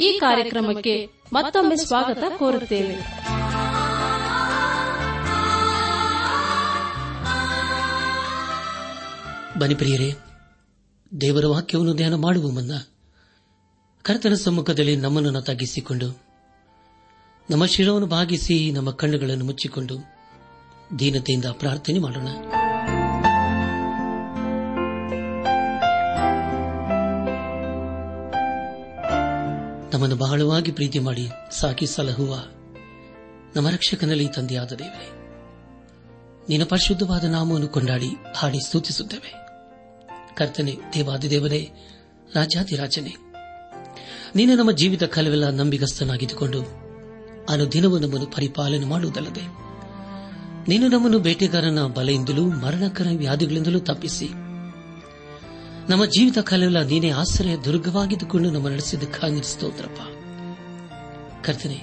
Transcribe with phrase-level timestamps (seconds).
[0.00, 2.94] ಈ ಕಾರ್ಯಕ್ರಮಕ್ಕೆ ಮತ್ತೊಮ್ಮೆ ಸ್ವಾಗತ ಕೋರುತ್ತೇವೆ.
[9.58, 10.14] ಬನಿ ಪ್ರಿಯರೇ,
[11.20, 12.72] ದೇವರ ವಾಕ್ಯವನ್ನು ಧ್ಯಾನ ಮಾಡುವ ಮುನ್ನ
[14.02, 16.22] ಕರ್ತನ ಸಮ್ಮುಖದಲ್ಲಿ ನಮ್ಮನ್ನು ತಗ್ಗಿಸಿಕೊಂಡು,
[17.50, 19.96] ನಮ್ಮ ಶಿರವನ್ನು ಭಾಗಿಸಿ ನಮ್ಮ ಕಣ್ಣುಗಳನ್ನು ಮುಚ್ಚಿಕೊಂಡು
[20.98, 22.28] ದೀನತೆಯಿಂದ ಪ್ರಾರ್ಥನೆ ಮಾಡೋಣ.
[29.94, 32.32] ನಮ್ಮನ್ನು ಬಹಳವಾಗಿ ಪ್ರೀತಿ ಮಾಡಿ ಸಾಕಿ ಸಲಹುವ
[33.56, 35.08] ನಮ್ಮ ರಕ್ಷಕನಲ್ಲಿ ತಂದೆಯಾದ ದೇವರೇ.
[36.48, 39.30] ನಿನ್ನ ಪರಿಶುದ್ಧವಾದ ನಾಮವನ್ನು ಕೊಂಡಾಡಿ ಹಾಡಿ ಸ್ತುತಿಸುತ್ತೇವೆ.
[40.36, 41.60] ಕರ್ತನೆ, ದೇವಾದಿದೇವರೇ
[42.34, 43.14] ರಾಜಾದಿರಾಜನೇ
[44.36, 46.62] ನೀನು ನಮ್ಮ ಜೀವಿತ ಕಾಲವೆಲ್ಲ ನಂಬಿಗಸ್ತನಾಗಿದ್ದುಕೊಂಡು
[47.48, 49.44] ಅನುದಿನವೂ ನಮ್ಮನ್ನು ಪರಿಪಾಲನೆ ಮಾಡುವುದಲ್ಲದೆ,
[50.68, 54.28] ನೀನು ನಮ್ಮನ್ನು ಬೇಟೆಗಾರನ ಬಲೆಯಿಂದಲೂ ಮರಣಕರ ವ್ಯಾಧಿಗಳಿಂದಲೂ ತಪ್ಪಿಸಿ
[55.88, 60.00] ನಮ್ಮ ಜೀವಿತ ಕಾಲವೆಲ್ಲ ನೀನೇ ಆಶ್ರಯ ದುರ್ಗವಾಗಿದ್ದುಕೊಂಡು ನಮ್ಮ ನಡೆಸಿದ್ದಕ್ಕಾಗಿ ಸ್ತೋತ್ರಪ್ಪ.
[61.44, 61.78] ಕರ್ತನೆ,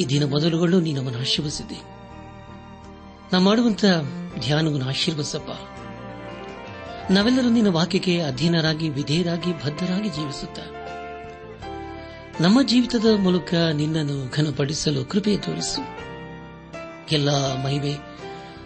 [0.00, 1.78] ಈ ದಿನ ಮೊದಲುಗಳು ನೀ ನಮ್ಮನ್ನು ಆಶೀರ್ವಸಿದ್ದೆ
[3.32, 3.84] ನಾ ಮಾಡುವಂತ
[4.40, 5.50] ಧ್ಯಾನವನ್ನು ಆಶೀರ್ವಸಪ್ಪ
[7.10, 10.58] ನಾವೆಲ್ಲರೂ ನಿನ್ನ ವಾಕ್ಯಕ್ಕೆ ಅಧೀನರಾಗಿ, ವಿಧೇಯರಾಗಿ, ಬದ್ಧರಾಗಿ ಜೀವಿಸುತ್ತ.
[12.40, 15.82] ನಮ್ಮ ಜೀವಿತದ ಮೂಲಕ ನಿನ್ನನ್ನು ಘನಪಡಿಸಲು ಕೃಪೆ ತೋರಿಸು.
[17.12, 17.30] ಎಲ್ಲ
[17.64, 17.96] ಮಹಿಮೆ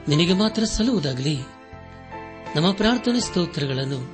[0.09, 1.39] ನಿನಗೆ ಮಾತ್ರ ಸಲ್ಲುವುದಾಗಲಿ.
[2.57, 4.14] ನಮ್ಮ ಪ್ರಾರ್ಥನೆ ಸ್ತೋತ್ರಗಳನ್ನು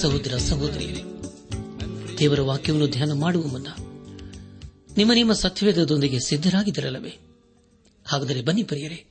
[0.00, 1.02] ಸಹೋದರ ಸಹೋದರಿಯರೇ,
[2.18, 3.66] ದೇವರ ವಾಕ್ಯವನ್ನು ಧ್ಯಾನ ಮಾಡುವ ಮುನ್ನ
[4.96, 7.16] ನಿಮ್ಮ ನಿಮ್ಮ ಸತ್ಯವೇದದೊಂದಿಗೆ ಸಿದ್ದರಾಗಿದ್ದರಲ್ಲವೇ
[8.06, 9.06] ಹಾಗಾದರೆ ಬನ್ನಿ ಪರಿಯರೆ,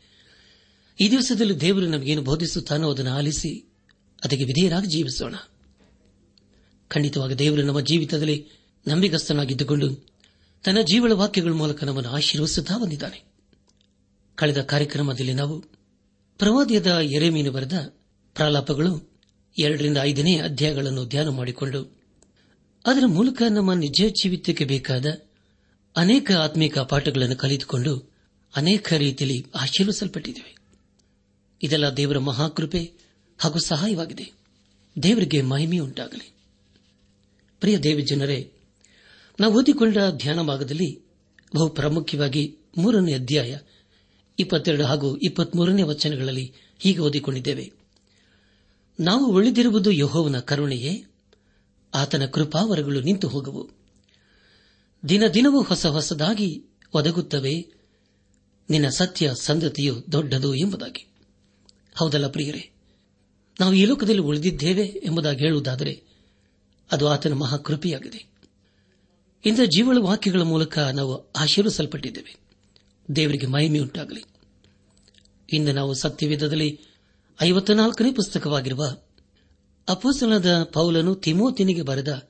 [0.99, 3.69] ಈ ದಿವಸದಲ್ಲಿ ದೇವರು ನಮಗೇನು ಬೋಧಿಸುತ್ತಾನೋ ಅದನ್ನು ಆಲಿಸಿ,
[4.25, 5.35] ಅದಕ್ಕೆ ವಿಧೇಯರಾಗಿ ಜೀವಿಸೋಣ.
[6.87, 8.47] ಖಂಡಿತವಾಗಿ ದೇವರು ನಮ್ಮ ಜೀವಿತದಲ್ಲಿ
[8.87, 10.07] ನಂಬಿಗಸ್ತನಾಗಿದ್ದುಕೊಂಡು
[10.63, 13.23] ತನ್ನ ಜೀವಳ ವಾಕ್ಯಗಳ ಮೂಲಕ ನಮ್ಮನ್ನು ಆಶೀರ್ವಸುತ್ತಾ ಬಂದಿದ್ದಾನೆ.
[14.35, 15.59] ಕಳೆದ ಕಾರ್ಯಕ್ರಮದಲ್ಲಿ ನಾವು
[16.37, 17.93] ಪ್ರವಾದಿಯದ ಎರೆಮೀನು ಬರೆದ
[18.35, 19.16] ಪ್ರಾಲಾಪಗಳು
[19.57, 21.97] ಎರಡರಿಂದ ಐದನೇ ಅಧ್ಯಾಯಗಳನ್ನು ಧ್ಯಾನ ಮಾಡಿಕೊಂಡು,
[22.85, 25.05] ಅದರ ಮೂಲಕ ನಮ್ಮ ನಿಜ ಜೀವಿತಕ್ಕೆ ಬೇಕಾದ
[25.97, 28.11] ಅನೇಕ ಆತ್ಮಿಕ ಪಾಠಗಳನ್ನು ಕಲಿತುಕೊಂಡು
[28.55, 30.57] ಅನೇಕ ರೀತಿಯಲ್ಲಿ ಆಶೀರ್ವಿಸಲ್ಪಟ್ಟಿದ್ದೇವೆ.
[31.63, 32.91] ಇದೆಲ್ಲ ದೇವರ ಮಹಾಕೃಪೆ
[33.37, 34.31] ಹಾಗೂ ಸಹಾಯವಾಗಿದೆ.
[35.03, 36.31] ದೇವರಿಗೆ ಮಹಿಮೆಯುಂಟಾಗಲಿ
[37.59, 38.51] ಪ್ರಿಯ ದೇವ ಜನರೇ,
[39.39, 41.05] ನಾವು ಓದಿಕೊಂಡ ಧ್ಯಾನ ಭಾಗದಲ್ಲಿ
[41.55, 43.57] ಬಹು ಪ್ರಾಮುಖ್ಯವಾಗಿ ಮೂರನೇ ಅಧ್ಯಾಯ,
[44.39, 47.76] ಇಪ್ಪತ್ತೆರಡು ಹಾಗೂ ಇಪ್ಪತ್ಮೂರನೇ ವಚನಗಳಲ್ಲಿ ಹೀಗೆ ಓದಿಕೊಂಡಿದ್ದೇವೆ.
[48.99, 51.05] ನಾವು ಉಳಿದಿರುವುದು ಯಹೋವನ ಕರುಣೆಯೇ?
[51.93, 53.69] ಆತನ ಕೃಪಾವರಗಳು ನಿಂತು ಹೋಗುವು.
[55.09, 56.63] ದಿನ ದಿನವೂ ಹೊಸ ಹೊಸದಾಗಿ
[56.93, 57.73] ಒದಗುತ್ತವೆ.
[58.69, 61.07] ನಿನ್ನ ಸತ್ಯ ಸಂದತಿಯು ದೊಡ್ಡದು ಎಂಬುದಾಗಿ.
[61.95, 62.69] ಹೌದಲ್ಲ ಪ್ರಿಯರೇ?
[63.59, 66.03] ನಾವು ಈ ಲೋಕದಲ್ಲಿ ಉಳಿದಿದ್ದೇವೆ ಎಂಬುದಾಗಿ ಹೇಳುವುದಾದರೆ
[66.91, 68.25] ಅದು ಆತನ ಮಹಾಕೃಪೆಯಾಗಿದೆ.
[69.45, 72.35] ಇಂದ ಜೀವಳ ವಾಕ್ಯಗಳ ಮೂಲಕ ನಾವು ಆಶೀರ್ವಿಸಲ್ಪಟ್ಟಿದ್ದೇವೆ.
[73.15, 74.23] ದೇವರಿಗೆ ಮಹಿಮೆಯುಂಟಾಗಲಿ.
[75.53, 75.93] ಇಂದು ನಾವು
[77.39, 78.97] ಸತ್ಯವೇದದಲ್ಲಿ ಐವತ್ನಾಲ್ಕನೇ ಪುಸ್ತಕವಾಗಿರುವ
[79.89, 82.27] ಅಪೂಸನದ ಪೌಲನು ತಿಮೋತಿನಿಗೆ ಬರೆದ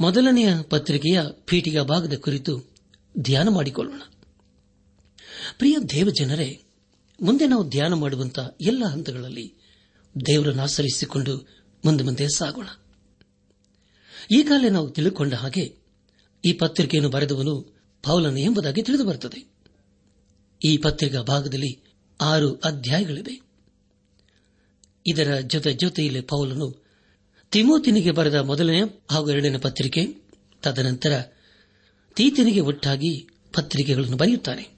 [0.00, 2.74] ಮೊದಲನೆಯ ಪತ್ರಿಕೆಯ ಪೀಠಿಗ ಭಾಗದ ಕುರಿತು
[3.18, 4.00] ಧ್ಯಾನ ಮಾಡಿಕೊಳ್ಳೋಣ.
[5.58, 6.62] ಪ್ರಿಯ ದೇವಜನರೇ,
[7.22, 9.54] ಮುಂದೆ ನಾವು ಧ್ಯಾನ ಮಾಡುವಂತಹ ಎಲ್ಲ ಹಂತಗಳಲ್ಲಿ
[10.26, 11.48] ದೇವರನ್ನು ಆಚರಿಸಿಕೊಂಡು
[11.84, 12.68] ಮುಂದೆ ಮುಂದೆ ಸಾಗೋಣ.
[14.30, 15.78] ಈಗಾಗಲೇ ನಾವು ತಿಳಿದುಕೊಂಡ ಹಾಗೆ
[16.44, 19.50] ಈ ಪತ್ರಿಕೆಯನ್ನು ಬರೆದವನು ಪೌಲನು ಎಂಬುದಾಗಿ ತಿಳಿದು ಬರುತ್ತದೆ.
[20.64, 23.45] ಈ ಪತ್ರಿಕಾ ಭಾಗದಲ್ಲಿ ಆರು ಅಧ್ಯಾಯಗಳಿವೆ.
[25.06, 26.86] ಇದರ ಜೊತೆ ಜೊತೆಯಲ್ಲಿ ಪೌಲನು
[27.50, 28.80] ತಿಮೋತಿನಿಗೆ ಬರೆದ ಮೊದಲನೇ
[29.10, 30.06] ಹಾಗೂ ಎರಡನೇ ಪತ್ರಿಕೆ,
[30.62, 31.22] ತದನಂತರ
[32.14, 34.68] ತೀತಿನಿಗೆ ಒಟ್ಟಾಗಿ ಪತ್ರಿಕೆಗಳನ್ನು ಬರೆಯುತ್ತಾನೆ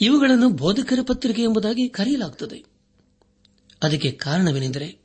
[0.00, 2.64] ಇವುಗಳನ್ನು ಬೋಧಕರ ಪತ್ರಿಕೆ ಎಂಬುದಾಗಿ ಕರೆಯಲಾಗುತ್ತದೆ.
[3.82, 4.98] ಅದಕ್ಕೆ ಕಾರಣವೇನೆಂದರೆ,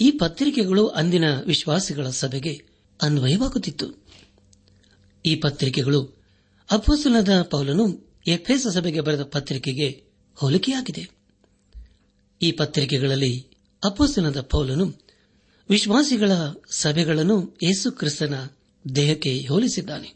[0.00, 2.64] ಈ ಪತ್ರಿಕೆಗಳು ಅಂದಿನ ವಿಶ್ವಾಸಿಗಳ ಸಭೆಗೆ
[3.02, 4.06] ಅನ್ವಯವಾಗುತ್ತಿತ್ತು.
[5.26, 6.22] ಈ ಪತ್ರಿಕೆಗಳು
[6.70, 10.04] ಅಪ್ಪಸಲದ ಪೌಲನು ಎಫ್ಎಸ್ ಸಭೆಗೆ ಬರೆದ ಪತ್ರಿಕೆಗೆ
[10.34, 11.21] ಹೋಲಿಕೆಯಾಗಿದೆ.
[12.42, 13.46] ಈ ಪತ್ರಿಕೆಗಳಲ್ಲಿ
[13.84, 14.94] ಅಪೋಸನದ ಪೌಲನು
[15.68, 16.30] ವಿಶ್ವಾಸಿಗಳ
[16.70, 18.48] ಸಭೆಗಳನ್ನು ಯೇಸು ಕ್ರಿಸ್ತನ
[18.94, 20.14] ದೇಹಕ್ಕೆ ಹೋಲಿಸಿದ್ದಾನೆ.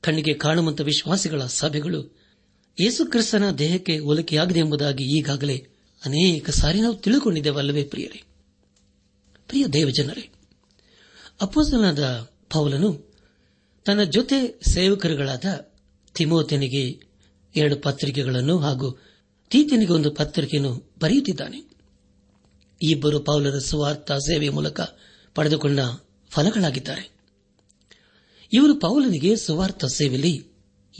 [0.00, 2.16] ಕಣ್ಣಿಗೆ ಕಾಣುವಂತ ವಿಶ್ವಾಸಿಗಳ ಸಭೆಗಳು
[2.80, 5.66] ಯೇಸು ಕ್ರಿಸ್ತನ ದೇಹಕ್ಕೆ ಹೋಲಿಕೆಯಾಗಿದೆ ಎಂಬುದಾಗಿ ಈಗಾಗಲೇ
[6.04, 8.22] ಅನೇಕ ಸಾರಿ ನಾವು ತಿಳಿದುಕೊಂಡಿದ್ದೇವಲ್ಲವೇ ಪ್ರಿಯರೇ?
[9.48, 10.28] ಪ್ರಿಯ ದೇವಜನರೇ
[11.40, 13.14] ಅಪೋಸಲನಾದ ಪೌಲನು
[13.84, 15.70] ತನ್ನ ಜೊತೆ ಸೇವಕರುಗಳಾದ
[16.14, 17.00] ತಿಮೋತನಿಗೆ
[17.56, 19.07] ಎರಡು ಪತ್ರಿಕೆಗಳನ್ನು ಹಾಗೂ
[19.50, 21.68] ತೀತನಿಗೆ ಒಂದು ಪತ್ರಿಕೆಯನ್ನು ಬರೆಯುತ್ತಿದ್ದಾನೆ.
[22.82, 24.80] ಇಬ್ಬರು ಪೌಲರ ಸುವಾರ್ಥ ಸೇವೆಯ ಮೂಲಕ
[25.34, 25.78] ಪಡೆದುಕೊಂಡ
[26.30, 27.10] ಫಲಗಳಾಗಿದ್ದಾರೆ.
[28.52, 30.46] ಇವರು ಪೌಲನಿಗೆ ಸುವಾರ್ಥ ಸೇವೆಯಲ್ಲಿ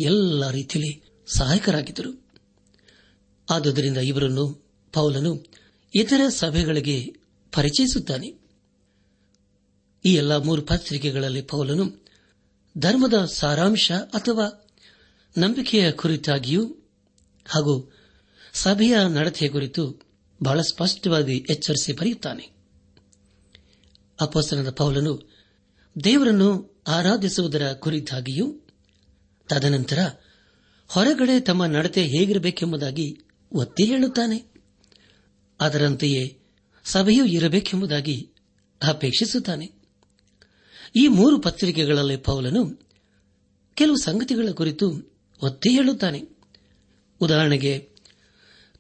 [0.01, 1.03] ಎಲ್ಲ ರೀತಿಯಲ್ಲಿ
[1.37, 2.27] ಸಹಾಯಕರಾಗಿದ್ದರು.
[3.51, 5.47] ಆದುದರಿಂದ ಇವರನ್ನು ಪೌಲನು
[5.95, 7.15] ಇತರ ಸಭೆಗಳಿಗೆ
[7.53, 8.35] ಪರಿಚಯಿಸುತ್ತಾನೆ.
[10.05, 12.05] ಈ ಎಲ್ಲ ಮೂರು ಪತ್ರಿಕೆಗಳಲ್ಲಿ ಪೌಲನು
[12.79, 14.67] ಧರ್ಮದ ಸಾರಾಂಶ ಅಥವಾ
[15.39, 16.65] ನಂಬಿಕೆಯ ಕುರಿತಾಗಿಯೂ
[17.47, 17.98] ಹಾಗೂ
[18.63, 20.01] ಸಭೆಯ ನಡತೆಯ ಕುರಿತು
[20.43, 22.51] ಬಹಳ ಸ್ಪಷ್ಟವಾಗಿ ಎಚ್ಚರಿಸಿ ಬರೆಯುತ್ತಾನೆ.
[24.21, 25.31] ಅಪೋಸ್ತನದ ಪೌಲನು
[26.05, 28.67] ದೇವರನ್ನು ಆರಾಧಿಸುವುದರ ಕುರಿತಾಗಿಯೂ,
[29.49, 29.99] ತದನಂತರ
[30.89, 33.21] ಹೊರಗಡೆ ತಮ್ಮ ನಡತೆ ಹೇಗಿರಬೇಕೆಂಬುದಾಗಿ
[33.53, 34.53] ಒತ್ತಿ ಹೇಳುತ್ತಾನೆ.
[35.61, 36.39] ಅದರಂತೆಯೇ
[36.85, 38.31] ಸಭೆಯೂ ಇರಬೇಕೆಂಬುದಾಗಿ
[38.83, 39.73] ಅಪೇಕ್ಷಿಸುತ್ತಾನೆ.
[40.97, 42.89] ಈ ಮೂರು ಪತ್ರಿಕೆಗಳಲ್ಲಿ ಪೌಲನು
[43.75, 46.23] ಕೆಲವು ಸಂಗತಿಗಳ ಕುರಿತು ಒತ್ತಿ ಹೇಳುತ್ತಾನೆ.
[47.21, 47.98] ಉದಾಹರಣೆಗೆ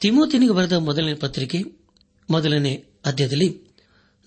[0.00, 1.64] ತಿಮೋತಿನಿಗೆ ಬರೆದ ಮೊದಲನೇ ಪತ್ರಿಕೆ,
[2.30, 3.60] ಮೊದಲನೇ ಅಧ್ಯಾಯದಲ್ಲಿ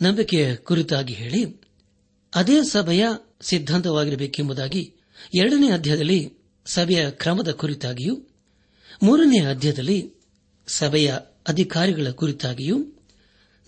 [0.01, 1.61] ನಂಬಿಕೆಯ ಕುರಿತಾಗಿ ಹೇಳಿ,
[2.35, 3.07] ಅದೇ ಸಭೆಯ
[3.41, 4.93] ಸಿದ್ಧಾಂತವಾಗಿರಬೇಕೆಂಬುದಾಗಿ
[5.35, 6.33] ಎರಡನೇ ಅಧ್ಯಾಯದಲ್ಲಿ
[6.65, 8.15] ಸಭೆಯ ಕ್ರಮದ ಕುರಿತಾಗಿಯೂ,
[9.03, 10.13] ಮೂರನೇ ಅಧ್ಯಾಯದಲ್ಲಿ
[10.67, 11.15] ಸಭೆಯ
[11.47, 12.77] ಅಧಿಕಾರಿಗಳ ಕುರಿತಾಗಿಯೂ,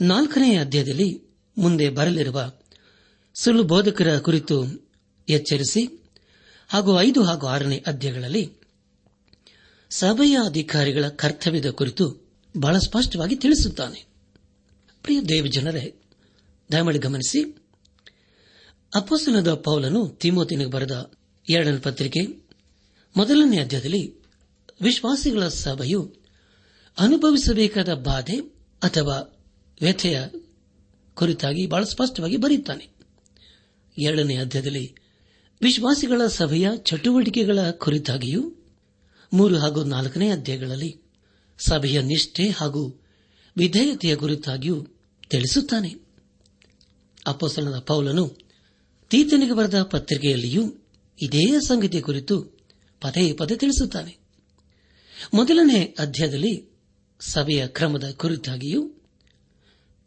[0.02, 1.22] ನಾಲ್ಕನೇ ಅಧ್ಯಾಯದಲ್ಲಿ
[1.58, 2.52] ಮುಂದೆ ಬರಲಿರುವ
[3.34, 4.66] ಸುಳ್ಳು ಬೋಧಕರ ಕುರಿತು
[5.30, 6.04] ಎಚ್ಚರಿಸಿ
[6.68, 8.63] ಹಾಗೂ ಐದು ಹಾಗೂ ಆರನೇ ಅಧ್ಯಾಯಗಳಲ್ಲಿ
[9.98, 14.06] ಸಭೆಯ ಅಧಿಕಾರಿಗಳ ಕರ್ತವ್ಯದ ಕುರಿತು ಬಹಳ ಸ್ಪಷ್ಟವಾಗಿ ತಿಳಿಸುತ್ತಾನೆ.
[15.04, 15.96] ಪ್ರಿಯ ದೇವಜನರೇ,
[16.72, 17.58] ದಯಮಾಡಿ ಗಮನಿಸಿ.
[18.96, 21.12] ಅಪೋಸನದ ಪೌಲನು ತಿಮೋತಿನಿಗೆ ಬರೆದ
[21.50, 22.22] ಎರಡನೇ ಪತ್ರಿಕೆ,
[23.18, 24.16] ಮೊದಲನೇ ಅಧ್ಯಾಯದಲ್ಲಿ
[24.82, 26.16] ವಿಶ್ವಾಸಿಗಳ ಸಭೆಯು
[27.00, 28.38] ಅನುಭವಿಸಬೇಕಾದ ಬಾಧೆ
[28.84, 29.46] ಅಥವಾ
[29.82, 30.24] ವ್ಯಥೆಯ
[31.14, 32.90] ಕುರಿತಾಗಿ ಬಹಳ ಸ್ಪಷ್ಟವಾಗಿ ಬರೆಯುತ್ತಾನೆ.
[33.98, 34.96] ಎರಡನೇ ಅಧ್ಯಾಯದಲ್ಲಿ
[35.62, 38.56] ವಿಶ್ವಾಸಿಗಳ ಸಭೆಯ ಚಟುವಟಿಕೆಗಳ ಕುರಿತಾಗಿಯೂ
[39.34, 41.02] ಮೂರು ಹಾಗೂ ನಾಲ್ಕನೇ ಅಧ್ಯಾಯಗಳಲ್ಲಿ
[41.58, 43.02] ಸಭೆಯ ನಿಷ್ಠೆ ಹಾಗೂ
[43.58, 44.88] ವಿಧೇಯತೆಯ ಕುರಿತಾಗಿಯೂ
[45.30, 45.96] ತಿಳಿಸುತ್ತಾನೆ.
[47.28, 48.38] ಅಪ್ಪಸಲನ ಪೌಲನು
[49.10, 50.76] ತೀತನಿಗೆ ಬರೆದ ಪತ್ರಿಕೆಯಲ್ಲಿಯೂ
[51.22, 52.42] ಇದೇ ಸಂಗತಿಯ ಕುರಿತು
[53.02, 54.18] ಪದೇ ಪದೇ ತಿಳಿಸುತ್ತಾನೆ.
[55.34, 56.78] ಮೊದಲನೇ ಅಧ್ಯಾಯದಲ್ಲಿ
[57.20, 58.92] ಸಭೆಯ ಕ್ರಮದ ಕುರಿತಾಗಿಯೂ,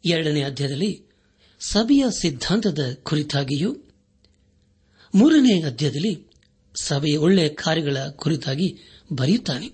[0.05, 1.03] ಎರಡನೇ ಅಧ್ಯಾಯದಲ್ಲಿ
[1.59, 3.77] ಸಭೆಯ ಸಿದ್ಧಾಂತದ ಕುರಿತಾಗಿಯೂ,
[5.15, 6.26] ಮೂರನೇ ಅಧ್ಯಾಯದಲ್ಲಿ
[6.81, 8.77] ಸಭೆಯ ಒಳ್ಳೆಯ ಕಾರ್ಯಗಳ ಕುರಿತಾಗಿ
[9.13, 9.71] ಬರೆಯುತ್ತಾನೆ.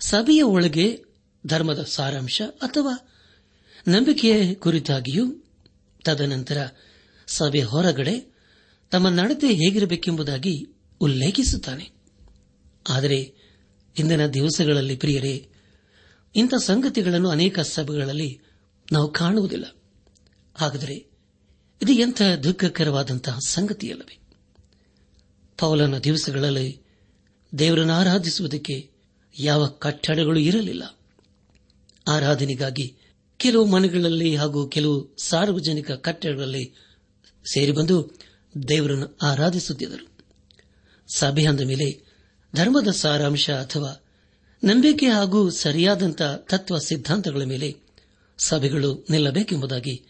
[0.00, 1.04] ಸಭೆಯ ಒಳಗೆ
[1.46, 3.08] ಧರ್ಮದ ಸಾರಾಂಶ ಅಥವಾ
[3.88, 5.44] ನಂಬಿಕೆಯ ಕುರಿತಾಗಿಯೂ
[6.04, 6.66] ತದನಂತರ
[7.26, 8.34] ಸಭೆ ಹೊರಗಡೆ
[8.90, 10.66] ತಮ್ಮ ನಡತೆ ಹೇಗಿರಬೇಕೆಂಬುದಾಗಿ
[11.00, 11.90] ಉಲ್ಲೇಖಿಸುತ್ತಾನೆ.
[12.88, 13.34] ಆದರೆ
[13.98, 15.48] ಇಂದಿನ ದಿವಸಗಳಲ್ಲಿ ಪ್ರಿಯರೇ,
[16.36, 18.40] ಇಂಥ ಸಂಗತಿಗಳನ್ನು ಅನೇಕ ಸಭೆಗಳಲ್ಲಿ
[18.92, 19.64] ನಾವು ಕಾಣುವುದಿಲ್ಲ.
[20.54, 20.94] ಹಾಗಾದರೆ
[21.82, 24.23] ಇದು ಎಂಥ ದುಃಖಕರವಾದಂತಹ ಸಂಗತಿಯಲ್ಲವೇ?
[25.58, 26.80] ಪೌಲನ ದಿವಸಗಳಲ್ಲಿ
[27.58, 28.90] ದೇವರನ್ನು ಆರಾಧಿಸುವುದಕ್ಕೆ
[29.38, 30.98] ಯಾವ ಕಟ್ಟಡಗಳು ಇರಲಿಲ್ಲ.
[32.08, 32.96] ಆರಾಧನೆಗಾಗಿ
[33.36, 36.72] ಕೆಲವು ಮನೆಗಳಲ್ಲಿ ಹಾಗೂ ಕೆಲವು ಸಾರ್ವಜನಿಕ ಕಟ್ಟಡಗಳಲ್ಲಿ
[37.52, 38.10] ಸೇರಿಬಂದು
[38.68, 40.10] ದೇವರನ್ನು ಆರಾಧಿಸುತ್ತಿದ್ದರು.
[41.14, 42.14] ಸಭೆ ಅಂದ ಮೇಲೆ
[42.56, 44.04] ಧರ್ಮದ ಸಾರಾಂಶ ಅಥವಾ
[44.64, 47.76] ನಂಬಿಕೆ ಹಾಗೂ ಸರಿಯಾದಂಥ ತತ್ವ ಸಿದ್ಧಾಂತಗಳ ಮೇಲೆ
[48.38, 50.02] ಸಭೆಗಳು ನಿಲ್ಲಬೇಕೆಂಬುದಾಗಿ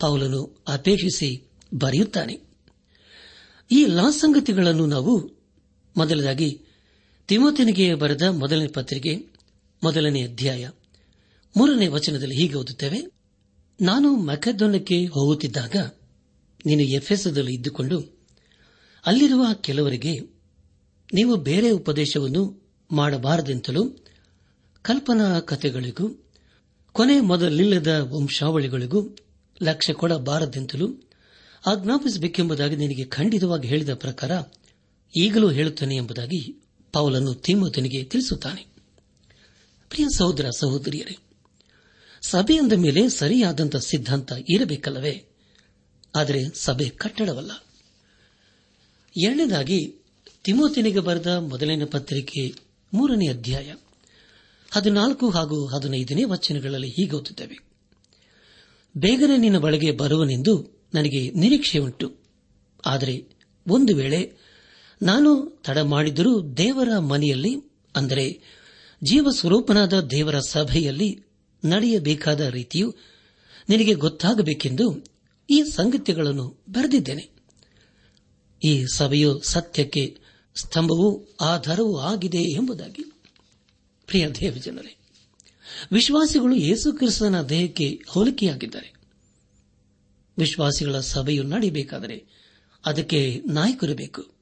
[0.00, 1.42] ಪೌಲನು ಅಪೇಕ್ಷಿಸಿ
[1.74, 2.47] ಬರೆಯುತ್ತಾನೆ.
[3.70, 5.30] ಈ ಎಲ್ಲಾ ಸಂಗತಿಗಳನ್ನು ನಾವು
[5.96, 6.60] ಮೊದಲದಾಗಿ
[7.26, 9.12] ತಿಮೋತಿನಿಗೆ ಬರೆದ ಮೊದಲನೇ ಪತ್ರಿಕೆ,
[9.84, 10.68] ಮೊದಲನೇ ಅಧ್ಯಾಯ,
[11.56, 13.00] ಮೂರನೇ ವಚನದಲ್ಲಿ ಹೀಗೆ ಓದುತ್ತೇವೆ.
[13.80, 15.76] ನಾನು ಮಕದ್ದೊನ್ನಕ್ಕೆ ಹೋಗುತ್ತಿದ್ದಾಗ
[16.66, 17.98] ನೀನು ಎಫ್ಎಸ್ದಲ್ಲಿ ಇದ್ದುಕೊಂಡು
[19.06, 20.18] ಅಲ್ಲಿರುವ ಕೆಲವರಿಗೆ
[21.14, 23.82] ನೀವು ಬೇರೆ ಉಪದೇಶವನ್ನು ಮಾಡಬಾರದೆಂತಲೂ
[24.82, 26.24] ಕಲ್ಪನಾ ಕಥೆಗಳಿಗೂ,
[26.92, 29.16] ಕೊನೆ ಮೊದಲಿಲ್ಲದ ವಂಶಾವಳಿಗಳಿಗೂ
[29.62, 30.88] ಲಕ್ಷ್ಯ ಕೊಡಬಾರದೆಂತಲೂ
[31.66, 34.30] ಆಜ್ಞಾಪಿಸಬೇಕೆಂಬುದಾಗಿ ನಿನಗೆ ಖಂಡಿತವಾಗಿ ಹೇಳಿದ ಪ್ರಕಾರ
[35.16, 36.62] ಈಗಲೂ ಹೇಳುತ್ತೇನೆ ಎಂಬುದಾಗಿ
[36.92, 38.66] ಪೌಲನ್ನು ತಿಮ್ಮತನಿಗೆ ತಿಳಿಸುತ್ತಾನೆ.
[39.88, 41.16] ಪ್ರಿಯ ಸಹೋದರ ಸಹೋದರಿಯರೇ,
[42.22, 45.24] ಸಭೆಯಂದ ಮೇಲೆ ಸರಿಯಾದಂಥ ಸಿದ್ಧಾಂತ ಇರಬೇಕಲ್ಲವೇ?
[46.16, 47.50] ಆದರೆ ಸಭೆ ಕಟ್ಟಡವಲ್ಲ.
[49.22, 49.94] ಎರಡನೇದಾಗಿ
[50.44, 52.54] ತಿಮೋತಿನಿಗೆ ಬರೆದ ಮೊದಲನೇ ಪತ್ರಿಕೆ
[52.94, 53.74] ಮೂರನೇ ಅಧ್ಯಾಯ
[54.70, 57.58] ಹದಿನಾಲ್ಕು ಹಾಗೂ ಹದಿನೈದನೇ ವಚನಗಳಲ್ಲಿ ಹೀಗೆ ಓದುತ್ತೇವೆ.
[58.96, 62.16] ಬೇಗನೆ ನಿನ್ನ ಬಳಿಗೆ ಬರುವನೆಂದು ನನಗೆ ನಿರೀಕ್ಷೆ ಉಂಟು
[62.86, 63.28] ಆದರೆ
[63.66, 64.36] ಒಂದು ವೇಳೆ
[65.02, 67.56] ನಾನು ತಡ ಮಾಡಿದರೂ ದೇವರ ಮನೆಯಲ್ಲಿ,
[67.96, 68.40] ಅಂದರೆ
[69.02, 71.18] ಜೀವ ಸ್ವರೂಪನಾದ ದೇವರ ಸಭೆಯಲ್ಲಿ
[71.64, 72.94] ನಡೆಯಬೇಕಾದ ರೀತಿಯು
[73.68, 75.04] ನಿನಗೆ ಗೊತ್ತಾಗಬೇಕೆಂದು
[75.50, 77.30] ಈ ಸಂಗತಿಗಳನ್ನು ಬರೆದಿದ್ದೇನೆ.
[78.64, 80.18] ಈ ಸಭೆಯು ಸತ್ಯಕ್ಕೆ
[80.54, 83.12] ಸ್ತಂಭವೂ ಆಧಾರವೂ ಆಗಿದೆ ಎಂಬುದಾಗಿ.
[84.06, 84.96] ಪ್ರಿಯ ದೇವಜನರೇ,
[85.92, 88.97] ವಿಶ್ವಾಸಿಗಳು ಯೇಸು ಕ್ರಿಸ್ತನ ದೇಹಕ್ಕೆ ಹೋಲಿಕೆಯಾಗಿದ್ದಾರೆ.
[90.38, 92.26] ವಿಶ್ವಾಸಿಗಳ ಸಭೆಯು ನಡೆಯಬೇಕಾದರೆ
[92.84, 94.38] ಅದಕ್ಕೆ ನಾಯಕರು ಬೇಕು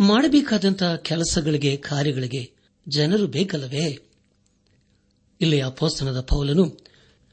[0.00, 2.52] ಮಾಡಬೇಕಾದಂತಹ ಕೆಲಸಗಳಿಗೆ, ಕಾರ್ಯಗಳಿಗೆ
[2.88, 3.98] ಜನರು ಬೇಕಲ್ಲವೇ?
[5.40, 6.70] ಇಲ್ಲಿ ಅಪೋಸ್ತನದ ಪೌಲನು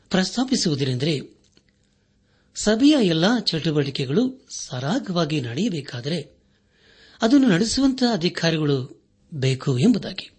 [0.09, 1.21] ಪ್ರಸ್ತಾಪಿಸುವುದರೆಂದರೆ
[2.55, 6.37] ಸಭೆಯ ಎಲ್ಲಾ ಚಟುವಟಿಕೆಗಳು ಸರಾಗವಾಗಿ ನಡೆಯಬೇಕಾದರೆ
[7.21, 10.31] ಅದನ್ನು ನಡೆಸುವಂತಹ ಅಧಿಕಾರಿಗಳು ಬೇಕು ಎಂಬುದಾಗಿ.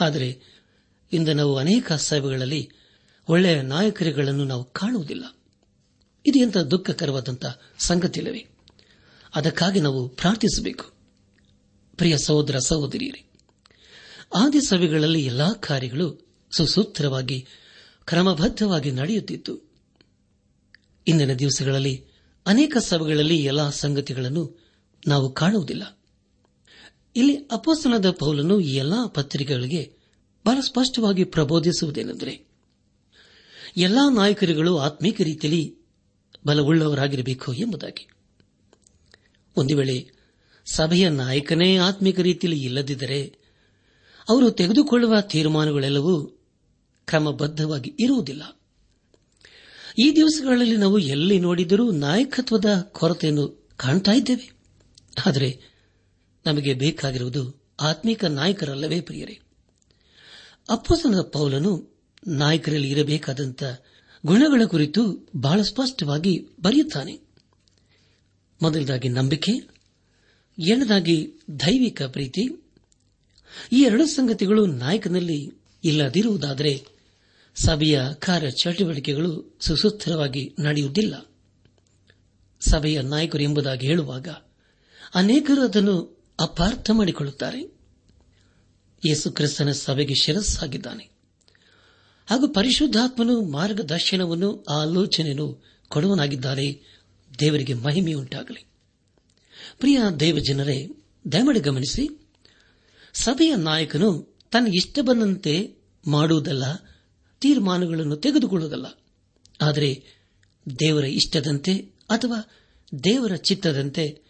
[0.00, 0.40] ಆದರೆ
[1.12, 2.70] ಇಂದು ನಾವು ಅನೇಕ ಸಭೆಗಳಲ್ಲಿ
[3.28, 5.24] ಒಳ್ಳೆಯ ನಾಯಕರುಗಳನ್ನು ನಾವು ಕಾಣುವುದಿಲ್ಲ.
[6.26, 8.46] ಇದು ಎಂಥ ದುಃಖಕರವಾದಂತಹ ಸಂಗತಿಯಲ್ಲವೇ?
[9.34, 10.84] ಅದಕ್ಕಾಗಿ ನಾವು ಪ್ರಾರ್ಥಿಸಬೇಕು.
[11.96, 13.30] ಪ್ರಿಯ ಸಹೋದರ ಸಹೋದರಿಯರೇ,
[14.34, 17.46] ಆದಿ ಸಭೆಗಳಲ್ಲಿ ಎಲ್ಲಾ ಕಾರ್ಯಗಳು ಸುಸೂತ್ರವಾಗಿ,
[18.04, 19.70] ಕ್ರಮಬದ್ಧವಾಗಿ ನಡೆಯುತ್ತಿತ್ತು.
[21.06, 22.04] ಇಂದಿನ ದಿವಸಗಳಲ್ಲಿ
[22.46, 24.58] ಅನೇಕ ಸಭೆಗಳಲ್ಲಿ ಎಲ್ಲಾ ಸಂಗತಿಗಳನ್ನು
[25.06, 25.98] ನಾವು ಕಾಣುವುದಿಲ್ಲ.
[27.16, 29.96] ಇಲ್ಲಿ ಅಪೋಸನದ ಪೌಲನ್ನು ಈ ಎಲ್ಲಾ ಪತ್ರಿಕೆಗಳಿಗೆ
[30.46, 32.46] ಬಹಳ ಸ್ಪಷ್ಟವಾಗಿ ಪ್ರಬೋಧಿಸುವುದೇನೆಂದರೆ,
[33.76, 35.85] ಎಲ್ಲಾ ನಾಯಕರುಗಳು ಆತ್ಮೀಕ ರೀತಿಯಲ್ಲಿ
[36.46, 38.08] ಬಲವುಳ್ಳವರಾಗಿರಬೇಕು ಎಂಬುದಾಗಿ.
[39.56, 40.10] ಒಂದು ವೇಳೆ
[40.66, 43.34] ಸಭೆಯ ನಾಯಕನೇ ಆತ್ಮಿಕ ರೀತಿಯಲ್ಲಿ ಇಲ್ಲದಿದ್ದರೆ
[44.28, 46.26] ಅವರು ತೆಗೆದುಕೊಳ್ಳುವ ತೀರ್ಮಾನಗಳೆಲ್ಲವೂ
[47.06, 48.60] ಕ್ರಮಬದ್ದವಾಗಿ ಇರುವುದಿಲ್ಲ.
[49.98, 54.52] ಈ ದಿವಸಗಳಲ್ಲಿ ನಾವು ಎಲ್ಲಿ ನೋಡಿದರೂ ನಾಯಕತ್ವದ ಕೊರತೆಯನ್ನು ಕಾಣ್ತಾ ಇದ್ದೇವೆ.
[55.26, 55.60] ಆದರೆ
[56.46, 59.40] ನಮಗೆ ಬೇಕಾಗಿರುವುದು ಆತ್ಮಿಕ ನಾಯಕರಲ್ಲವೇ ಪ್ರಿಯರೇ.
[60.70, 63.62] ಅಪ್ಪಸನದ ಪೌಲನು ನಾಯಕರಲ್ಲಿ ಇರಬೇಕಾದಂಥ
[64.26, 67.20] ಗುಣಗಳ ಕುರಿತು ಬಹಳ ಸ್ಪಷ್ಟವಾಗಿ ಬರೆಯುತ್ತಾನೆ.
[68.62, 69.52] ಮೊದಲದಾಗಿ ನಂಬಿಕೆ
[70.58, 72.64] ಎರಡದಾಗಿ ದೈವಿಕ ಪ್ರೀತಿ.
[73.72, 75.52] ಈ ಎರಡು ಸಂಗತಿಗಳು ನಾಯಕನಲ್ಲಿ
[75.84, 76.84] ಇಲ್ಲದಿರುವುದಾದರೆ
[77.54, 81.30] ಸಭೆಯ ಕಾರ್ಯ ಚಟುವಟಿಕೆಗಳು ಸುಸೂತ್ರವಾಗಿ ನಡೆಯುವುದಿಲ್ಲ.
[82.60, 84.28] ಸಭೆಯ ನಾಯಕರು ಎಂಬುದಾಗಿ ಹೇಳುವಾಗ
[85.14, 87.62] ಅನೇಕರು ಅದನ್ನು ಅಪಾರ್ಥ ಮಾಡಿಕೊಳ್ಳುತ್ತಾರೆ.
[89.06, 91.15] ಯೇಸು ಕ್ರಿಸ್ತನ ಸಭೆಗೆ ಶಿರಸ್ಸಾಗಿದ್ದಾನೆ.
[92.26, 96.96] ಹಾಗೂ ಪರಿಶುದ್ಧಾತ್ಮನು ಮಾರ್ಗದರ್ಶನವನ್ನು, ಆಲೋಚನೆಯನ್ನು ಕೊಡುವನಾಗಿದ್ದಾರೆ.
[97.40, 98.64] ದೇವರಿಗೆ ಮಹಿಮೆಯುಂಟಾಗಲಿ.
[99.78, 100.88] ಪ್ರಿಯ ದೇವಜನರೇ,
[101.32, 102.08] ದಯಮಾಡಿ ಗಮನಿಸಿ.
[103.14, 105.74] ಸಭೆಯ ನಾಯಕನು ತನ್ನ ಇಷ್ಟ ಬಂದಂತೆ
[106.08, 106.64] ಮಾಡುವುದಲ್ಲ,
[107.40, 108.86] ತೀರ್ಮಾನಗಳನ್ನು ತೆಗೆದುಕೊಳ್ಳುವುದಲ್ಲ.
[109.60, 110.04] ಆದರೆ
[110.80, 111.76] ದೇವರ ಇಷ್ಟದಂತೆ
[112.10, 112.48] ಅಥವಾ
[113.04, 114.22] ದೇವರ ಚಿತ್ತದಂತೆ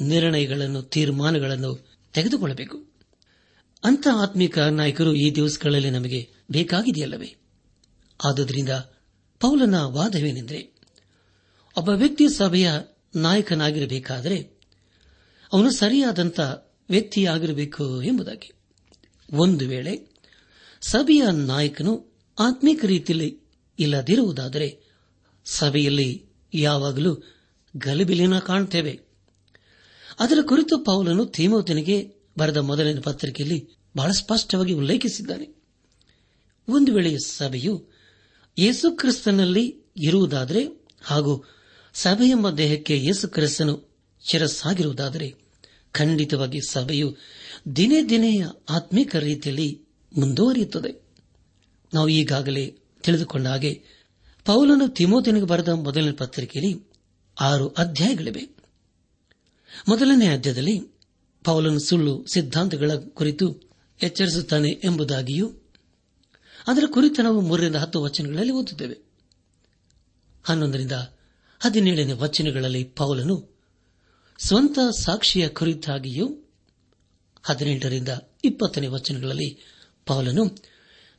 [0.00, 2.92] ನಿರ್ಣಯಗಳನ್ನು, ತೀರ್ಮಾನಗಳನ್ನು ತೆಗೆದುಕೊಳ್ಳಬೇಕು.
[3.84, 7.36] ಅಂತ ಆತ್ಮಿಕ ನಾಯಕರು ಈ ದಿವಸಗಳಲ್ಲಿ ನಮಗೆ ಬೇಕಾಗಿದೆಯಲ್ಲವೇ?
[8.24, 8.68] ಆದುದರಿಂದ
[9.40, 10.74] ಪೌಲನ ವಾದವೇನೆಂದರೆ,
[11.76, 12.72] ಒಬ್ಬ ವ್ಯಕ್ತಿ ಸಭೆಯ
[13.16, 14.60] ನಾಯಕನಾಗಿರಬೇಕಾದರೆ
[15.52, 16.40] ಅವನು ಸರಿಯಾದಂಥ
[16.90, 18.52] ವ್ಯಕ್ತಿಯಾಗಿರಬೇಕು ಎಂಬುದಾಗಿ.
[19.32, 20.14] ಒಂದು ವೇಳೆ
[20.80, 23.40] ಸಭೆಯ ನಾಯಕನು ಆತ್ಮೀಕ ರೀತಿಯಲ್ಲಿ
[23.78, 24.80] ಇಲ್ಲದಿರುವುದಾದರೆ
[25.44, 27.22] ಸಭೆಯಲ್ಲಿ ಯಾವಾಗಲೂ
[27.76, 29.00] ಗಲಿಬಿಲಿನ ಕಾಣುತ್ತೇವೆ
[30.18, 35.62] ಅದರ ಕುರಿತು ಪೌಲನು ಥೀಮೋತನಿಗೆ ಬರೆದ ಮೊದಲನೇ ಪತ್ರಿಕೆಯಲ್ಲಿ ಬಹಳ ಸ್ಪಷ್ಟವಾಗಿ ಉಲ್ಲೇಖಿಸಿದ್ದಾನೆ.
[36.68, 37.93] ಒಂದು ವೇಳೆ ಸಭೆಯು
[38.58, 41.44] ಯೇಸು ಕ್ರಿಸ್ತನಲ್ಲಿ ಇರುವುದಾದರೆ ಹಾಗೂ
[42.26, 43.88] ಎಂಬ ದೇಹಕ್ಕೆ ಯೇಸು ಕ್ರಿಸ್ತನು
[44.30, 45.34] ಶಿರಸ್ಸಾಗಿರುವುದಾದರೆ
[45.92, 47.16] ಖಂಡಿತವಾಗಿ ಸಭೆಯು
[47.76, 49.80] ದಿನೇ ದಿನೇ ಆತ್ಮೀಕ ರೀತಿಯಲ್ಲಿ
[50.18, 51.02] ಮುಂದುವರಿಯುತ್ತದೆ.
[51.94, 53.82] ನಾವು ಈಗಾಗಲೇ ತಿಳಿದುಕೊಂಡ ಹಾಗೆ
[54.44, 56.92] ಪೌಲನು ತಿಮೋತಿನಿಗೆ ಬರೆದ ಮೊದಲನೇ ಪತ್ರಿಕೆಯಲ್ಲಿ
[57.40, 58.56] ಆರು ಅಧ್ಯಾಯಗಳಿವೆ.
[59.88, 60.80] ಮೊದಲನೇ ಅಧ್ಯಾಯದಲ್ಲಿ
[61.44, 63.60] ಪೌಲನು ಸುಳ್ಳು ಸಿದ್ಧಾಂತಗಳ ಕುರಿತು
[64.02, 65.52] ಎಚ್ಚರಿಸುತ್ತಾನೆ ಎಂಬುದಾಗಿಯೂ
[66.66, 68.98] ಅದರ ಕುರಿತು ನಾವು ಮೂರರಿಂದ ಹತ್ತು ವಚನಗಳಲ್ಲಿ ಓದುತ್ತೇವೆ.
[70.42, 70.92] ಹನ್ನೊಂದರಿಂದ
[71.60, 73.60] ಹದಿನೇಳನೇ ವಚನಗಳಲ್ಲಿ ಪೌಲನು
[74.38, 76.38] ಸ್ವಂತ ಸಾಕ್ಷಿಯ ಕುರಿತಾಗಿಯೂ
[77.42, 78.08] ಹದಿನೆಂಟರಿಂದ
[78.44, 79.58] ಇಪ್ಪತ್ತನೇ ವಚನಗಳಲ್ಲಿ
[80.06, 80.56] ಪೌಲನು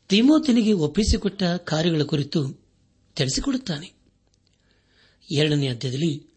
[0.10, 2.66] ತಿಮೋತಿನಿಗೆ ಒಪ್ಪಿಸಿಕೊಟ್ಟ ಕಾರ್ಯಗಳ ಕುರಿತು
[3.16, 3.94] ತಿಳಿಸಿಕೊಡುತ್ತಾನೆ.
[5.32, 6.28] ಎರಡನೇ ಅಧ್ಯಾಯದಲ್ಲಿ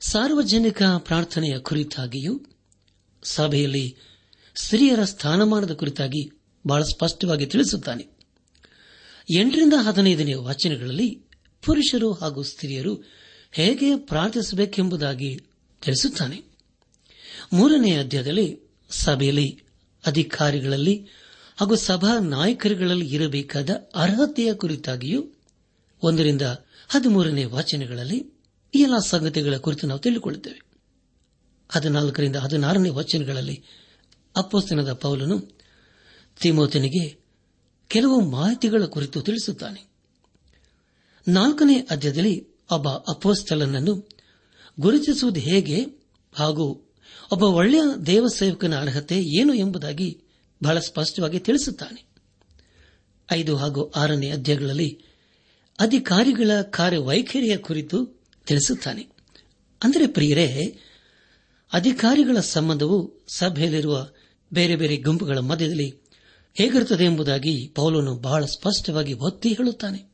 [0.00, 2.40] ಸಾರ್ವಜನಿಕ ಪ್ರಾರ್ಥನೆಯ ಕುರಿತಾಗಿಯೂ
[3.22, 3.96] ಸಭೆಯಲ್ಲಿ
[4.54, 8.11] ಸ್ತ್ರೀಯರ ಸ್ಥಾನಮಾನದ ಕುರಿತಾಗಿ ಬಹಳ ಸ್ಪಷ್ಟವಾಗಿ ತಿಳಿಸುತ್ತಾನೆ.
[9.30, 11.22] ಎಂಟರಿಂದ ಹದಿನೈದನೇ ವಾಚನಗಳಲ್ಲಿ
[11.64, 13.04] ಪುರುಷರು ಹಾಗೂ ಸ್ತ್ರೀಯರು
[13.52, 15.40] ಹೇಗೆ ಪ್ರಾರ್ಥಿಸಬೇಕೆಂಬುದಾಗಿ
[15.82, 16.42] ತಿಳಿಸುತ್ತಾನೆ.
[17.52, 19.62] ಮೂರನೇ ಅಧ್ಯಾಯದಲ್ಲಿ ಸಭೆಯಲ್ಲಿ
[20.06, 21.06] ಅಧಿಕಾರಿಗಳಲ್ಲಿ
[21.60, 25.24] ಹಾಗೂ ಸಭಾ ನಾಯಕರುಗಳಲ್ಲಿ ಇರಬೇಕಾದ ಅರ್ಹತೆಯ ಕುರಿತಾಗಿಯೂ
[26.02, 26.42] ಒಂದರಿಂದ
[26.88, 28.32] ಹದಿಮೂರನೇ ವಾಚನಗಳಲ್ಲಿ
[28.74, 30.62] ಈ ಎಲ್ಲ ಸಂಗತಿಗಳ ಕುರಿತು ನಾವು ತಿಳಿದುಕೊಳ್ಳುತ್ತೇವೆ.
[31.68, 33.64] ಹದಿನಾಲ್ಕರಿಂದ ಹದಿನಾರನೇ ವಚನಗಳಲ್ಲಿ
[34.36, 35.58] ಅಪ್ಪಸ್ತನದ ಪೌಲನು
[36.40, 37.21] ತಿಮೋತನಿಗೆ
[37.92, 39.90] ಕೆಲವು ಮಾಹಿತಿಗಳ ಕುರಿತು ತಿಳಿಸುತ್ತಾನೆ.
[41.28, 44.08] ನಾಲ್ಕನೇ ಅಧ್ಯಾಯದಲ್ಲಿ ಒಬ್ಬ ಅಪೋಸ್ತಲನನ್ನು
[44.80, 45.86] ಗುರುತಿಸುವುದು ಹೇಗೆ
[46.32, 46.94] ಹಾಗೂ
[47.32, 50.22] ಒಬ್ಬ ಒಳ್ಳೆಯ ದೇವಸೇವಕನ ಅರ್ಹತೆ ಏನು ಎಂಬುದಾಗಿ
[50.62, 52.04] ಬಹಳ ಸ್ಪಷ್ಟವಾಗಿ ತಿಳಿಸುತ್ತಾನೆ.
[53.32, 55.04] ಐದು ಹಾಗೂ ಆರನೇ ಅಧ್ಯಾಯಗಳಲ್ಲಿ
[55.80, 58.06] ಅಧಿಕಾರಿಗಳ ಕಾರ್ಯವೈಖರಿಯ ಕುರಿತು
[58.46, 59.08] ತಿಳಿಸುತ್ತಾನೆ.
[59.82, 60.78] ಅಂದರೆ ಪ್ರಿಯರೇ,
[61.72, 64.08] ಅಧಿಕಾರಿಗಳ ಸಂಬಂಧವು ಸಭೆಯಲ್ಲಿರುವ
[64.52, 66.01] ಬೇರೆ ಬೇರೆ ಗುಂಪುಗಳ ಮಧ್ಯದಲ್ಲಿ
[66.54, 70.12] ಹೇಗಿರುತ್ತದೆ ಎಂಬುದಾಗಿ ಪೌಲನು ಬಹಳ ಸ್ಪಷ್ಟವಾಗಿ ಒತ್ತಿ ಹೇಳುತ್ತಾನೆ.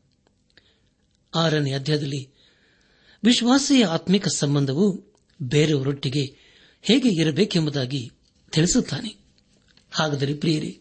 [1.35, 2.31] ಆರನೇ ಅಧ್ಯಾಯದಲ್ಲಿ,
[3.24, 5.05] ವಿಶ್ವಾಸೀಯ ಆತ್ಮಿಕ ಸಂಬಂಧವು
[5.42, 6.37] ಬೇರೆಯವರೊಟ್ಟಿಗೆ
[6.83, 8.11] ಹೇಗೆ ಇರಬೇಕೆಂಬುದಾಗಿ
[8.53, 9.16] ತಿಳಿಸುತ್ತಾನೆ.
[9.90, 10.81] ಹಾಗಾದರೆ ಪ್ರಿಯರೇ,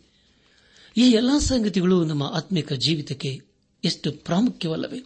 [0.97, 3.41] ಈ ಎಲ್ಲಾ ಸಂಗತಿಗಳು ನಮ್ಮ ಆತ್ಮಿಕ ಜೀವಿತಕ್ಕೆ
[3.83, 5.03] ಎಷ್ಟು ಪ್ರಾಮುಖ್ಯವಲ್ಲವೇ?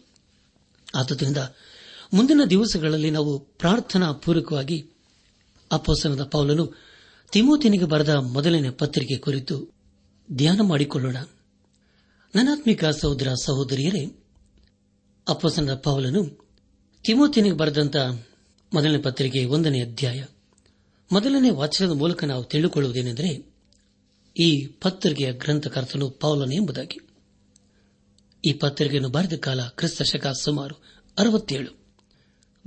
[0.95, 1.37] ಆದುದರಿಂದ
[2.13, 4.89] ಮುಂದಿನ ದಿವಸಗಳಲ್ಲಿ ನಾವು ಪ್ರಾರ್ಥನಾ ಪೂರ್ವಕವಾಗಿ
[5.71, 6.73] ಅಪ್ಪಸನದ ಪೌಲನು
[7.31, 9.80] ತಿಮೋತಿನಿಗೆ ಬರೆದ ಮೊದಲನೇ ಪತ್ರಿಕೆ ಕುರಿತು
[10.33, 11.17] ಧ್ಯಾನ ಮಾಡಿಕೊಳ್ಳೋಣ.
[12.35, 14.05] ನನಾತ್ಮಿಕ ಸಹೋದರ ಸಹೋದರಿಯರೇ
[15.27, 16.47] ಅಪ್ಪಸನ ಪೌಲನು
[17.03, 17.97] ತಿಮೋತಿನಿಗೆ ಬರೆದಂತ
[18.73, 20.25] ಮೊದಲನೇ ಪತ್ರಿಕೆ ಒಂದನೇ ಅಧ್ಯಾಯ.
[21.11, 23.53] ಮೊದಲನೇ ವಾಚನದ ಮೂಲಕ ನಾವು ತಿಳಿದುಕೊಳ್ಳುವುದೇನೆಂದರೆ,
[24.39, 26.99] ಈ ಪತ್ರಿಕೆಯ ಗ್ರಂಥಕರ್ತನು ಪೌಲನು ಎಂಬುದಾಗಿ.
[28.45, 30.75] ಈ ಪತ್ರಿಕೆಯನ್ನು ಬರೆದ ಕಾಲ ಕ್ರಿಸ್ತ ಶಕ ಸುಮಾರು
[31.17, 31.81] ಅರವತ್ತೇಳು.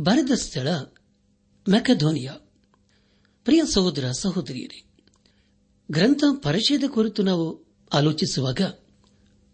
[0.01, 0.69] ಬರೆದ ಸ್ಥಳ
[1.69, 2.33] ಮೆಕಧೋನಿಯಾ
[3.45, 4.84] ಪ್ರಿಯ ಸಹೋದರ ಸಹೋದರಿಯರೇ
[5.91, 8.61] ಗ್ರಂಥ ಪರಿಚಯದ ಕುರಿತು ನಾವು ಆಲೋಚಿಸುವಾಗ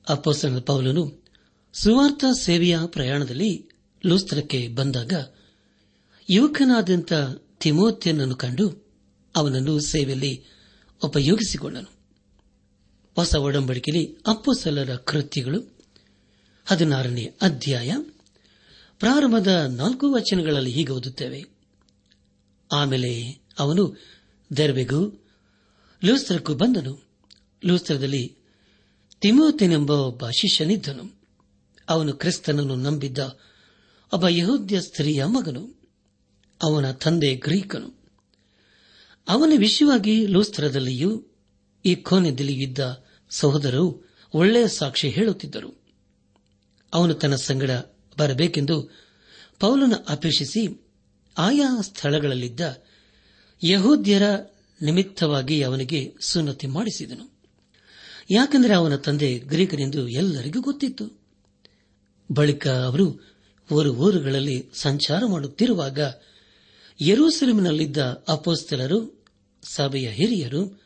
[0.09, 1.25] ಅಪ್ಪಸನ ಪೌಲನು
[1.73, 3.69] ಸುವಾರ್ಥ ಸೇವೆಯ ಪ್ರಯಾಣದಲ್ಲಿ
[4.07, 5.13] ಲೂಸ್ತ್ರಕ್ಕೆ ಬಂದಾಗ
[6.31, 7.13] ಯುವಕನಾದ್ಯಂತ
[7.61, 8.87] ತಿಮೋತ್ಯನನ್ನು ಕಂಡು
[9.37, 10.45] ಅವನನ್ನು ಸೇವೆಯಲ್ಲಿ
[11.05, 11.91] ಉಪಯೋಗಿಸಿಕೊಂಡನು.
[13.15, 15.79] ಹೊಸ ಒಡಂಬಡಿಕೆಯಲ್ಲಿ ಅಪ್ಪಸಲರ ಕೃತ್ಯಗಳು
[16.67, 17.93] ಹದಿನಾರನೇ ಅಧ್ಯಾಯ
[18.99, 21.45] ಪ್ರಾರಂಭದ ನಾಲ್ಕು ವಚನಗಳಲ್ಲಿ ಹೀಗೆ ಓದುತ್ತೇವೆ.
[22.73, 23.97] ಆಮೇಲೆ ಅವನು
[24.57, 25.20] ದೆರ್ಬೆಗೂ
[26.05, 27.09] ಲೂಸ್ತ್ರಕ್ಕೂ ಬಂದನು.
[27.65, 28.37] ಲೂಸ್ತ್ರದಲ್ಲಿ
[29.21, 31.21] ತಿಮೋತಿನೆಂಬ ಒಬ್ಬ ಶಿಷ್ಯನಿದ್ದನು.
[31.89, 33.39] ಅವನು ಕ್ರಿಸ್ತನನ್ನು ನಂಬಿದ್ದ
[34.13, 35.81] ಒಬ್ಬ ಯಹೋದ್ಯ ಸ್ತ್ರೀಯ ಮಗನು.
[36.63, 38.01] ಅವನ ತಂದೆ ಗ್ರೀಕನು.
[39.29, 41.27] ಅವನ ವಿಷಯವಾಗಿ ಲೂಸ್ತ್ರದಲ್ಲಿಯೂ
[41.85, 45.85] ಈ ಕೋನೆದಲ್ಲಿಯೂ ಇದ್ದ ಸಹೋದರರು ಒಳ್ಳೆಯ ಸಾಕ್ಷಿ ಹೇಳುತ್ತಿದ್ದರು.
[46.95, 47.71] ಅವನು ತನ್ನ ಸಂಗಡ
[48.19, 48.91] ಬರಬೇಕೆಂದು
[49.61, 50.87] ಪೌಲನ ಅಪೇಕ್ಷಿಸಿ
[51.39, 52.83] ಆಯಾ ಸ್ಥಳಗಳಲ್ಲಿದ್ದ
[53.63, 54.23] ಯಹೂದ್ಯರ
[54.83, 57.41] ನಿಮಿತ್ತವಾಗಿ ಅವನಿಗೆ ಸುನ್ನತಿ ಮಾಡಿಸಿದನು.
[58.31, 61.21] ಯಾಕೆಂದರೆ ಅವನ ತಂದೆ ಗ್ರೀಕನೆಂದು ಎಲ್ಲರಿಗೂ ಗೊತ್ತಿತ್ತು.
[62.33, 63.31] ಬಳಿಕ ಅವರು
[63.73, 65.99] ಊರು ಊರುಗಳಲ್ಲಿ ಸಂಚಾರ ಮಾಡುತ್ತಿರುವಾಗ
[67.01, 69.25] ಯರೂಸೆಲಮಿನಲ್ಲಿದ್ದ ಅಪೋಸ್ತಲರು,
[69.63, 70.83] ಸಭೆಯ ಹಿರಿಯರು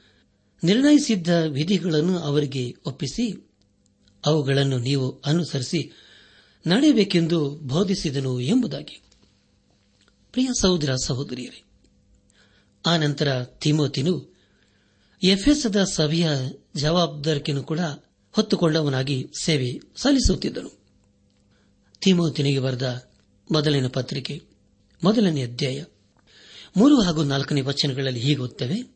[0.65, 3.51] ನಿರ್ಣಯಿಸಿದ್ದ ವಿಧಿಗಳನ್ನು ಅವರಿಗೆ ಒಪ್ಪಿಸಿ,
[4.27, 5.93] ಅವುಗಳನ್ನು ನೀವು ಅನುಸರಿಸಿ
[6.67, 9.03] ನಡೆಯಬೇಕೆಂದು ಬೋಧಿಸಿದನು ಎಂಬುದಾಗಿ.
[10.33, 11.64] ಪ್ರಿಯ ಸಹೋದರ ಸಹೋದರಿಯರೇ
[12.87, 14.35] ಆನಂತರ ತಿಮೋತಿನು
[15.23, 16.31] ಎಫ್ಎಸ್ದ ಸಭೆಯ
[16.77, 17.81] ಜವಾಬ್ದಾರಿಕೆಯನ್ನು ಕೂಡ
[18.33, 20.71] ಹೊತ್ತುಕೊಂಡವನಾಗಿ ಸೇವೆ ಸಲ್ಲಿಸುತ್ತಿದ್ದನು.
[22.01, 23.11] ತಿಮೋತಿನಿಗೆ ಬರೆದ
[23.53, 24.41] ಮೊದಲಿನ ಪತ್ರಿಕೆ,
[25.05, 25.85] ಮೊದಲನೇ ಅಧ್ಯಾಯ,
[26.77, 28.95] ಮೂರು ಹಾಗೂ ನಾಲ್ಕನೇ ವಚನಗಳಲ್ಲಿ ಹೀಗೆ ಓದ್ತವೆ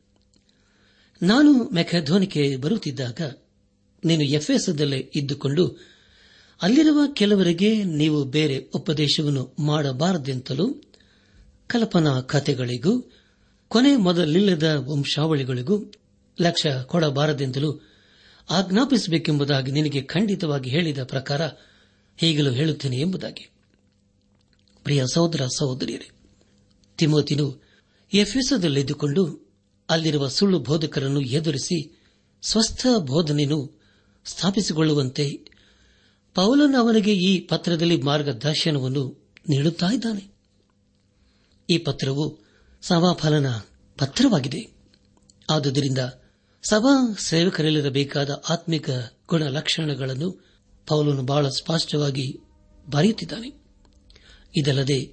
[1.22, 3.20] ನಾನು ಮೆಖಧ್ವನಿಕೆ ಬರುತ್ತಿದ್ದಾಗ
[4.04, 5.68] ನೀನು ಎಫ್ಎಸ್ದಲ್ಲೇ ಇದ್ದುಕೊಂಡು
[6.62, 10.82] ಅಲ್ಲಿರುವ ಕೆಲವರಿಗೆ ನೀವು ಬೇರೆ ಉಪದೇಶವನ್ನು ಮಾಡಬಾರದೆಂತಲೂ
[11.66, 13.10] ಕಲ್ಪನಾ ಕಥೆಗಳಿಗೂ
[13.68, 15.92] ಕೊನೆ ಮೊದಲಿಲ್ಲದ ವಂಶಾವಳಿಗಳಿಗೂ
[16.40, 17.80] ಲಕ್ಷ ಕೊಡಬಾರದೆಂದಲೂ
[18.50, 21.42] ಆಜ್ಞಾಪಿಸಬೇಕೆಂಬುದಾಗಿ ನಿನಗೆ ಖಂಡಿತವಾಗಿ ಹೇಳಿದ ಪ್ರಕಾರ
[22.16, 23.50] ಹೀಗಲೂ ಹೇಳುತ್ತೇನೆ ಎಂಬುದಾಗಿ.
[24.84, 26.10] ಪ್ರಿಯ ಸಹೋದರ ಸಹೋದರಿಯರೇ
[26.98, 27.62] ತಿಮೋತಿನು
[28.12, 29.48] ಎಫ್ಎಸದಲ್ಲಿದ್ದುಕೊಂಡು
[29.90, 32.00] ಅಲ್ಲಿರುವ ಸುಳ್ಳು ಬೋಧಕರನ್ನು ಎದುರಿಸಿ
[32.42, 33.80] ಸ್ವಸ್ಥ ಬೋಧನೆಯನ್ನು
[34.24, 35.30] ಸ್ಥಾಪಿಸಿಕೊಳ್ಳುವಂತೆ
[36.34, 40.34] ಪೌಲನ್ ಅವನಿಗೆ ಈ ಪತ್ರದಲ್ಲಿ ಮಾರ್ಗದರ್ಶನವನ್ನು ನೀಡುತ್ತಿದ್ದಾನೆ
[41.70, 42.47] ಈ ಪತ್ರವು
[42.82, 43.46] ಸಭಾಫಲನ
[43.98, 44.78] ಪತ್ರವಾಗಿದೆ.
[45.50, 45.98] ಆದುದರಿಂದ
[46.68, 48.90] ಸಭಾ ಸೇವಕರಲ್ಲಿರಬೇಕಾದ ಆತ್ಮಿಕ
[49.28, 50.48] ಗುಣಲಕ್ಷಣಗಳನ್ನು
[50.86, 52.38] ಪೌಲನು ಬಹಳ ಸ್ಪಷ್ಟವಾಗಿ
[52.90, 53.52] ಬರೆಯುತ್ತಿದ್ದಾನೆ.
[54.56, 55.12] ಇದಲ್ಲದೆ